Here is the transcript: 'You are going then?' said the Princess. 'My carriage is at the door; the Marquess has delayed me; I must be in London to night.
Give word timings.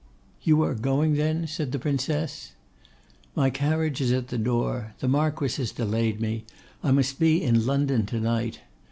'You 0.41 0.63
are 0.63 0.73
going 0.73 1.13
then?' 1.13 1.45
said 1.45 1.71
the 1.71 1.77
Princess. 1.77 2.53
'My 3.35 3.51
carriage 3.51 4.01
is 4.01 4.11
at 4.11 4.29
the 4.29 4.37
door; 4.39 4.95
the 4.97 5.07
Marquess 5.07 5.57
has 5.57 5.71
delayed 5.71 6.19
me; 6.19 6.43
I 6.83 6.89
must 6.89 7.19
be 7.19 7.43
in 7.43 7.67
London 7.67 8.07
to 8.07 8.19
night. 8.19 8.61